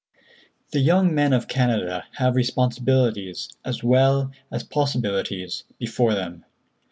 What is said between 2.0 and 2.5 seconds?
have great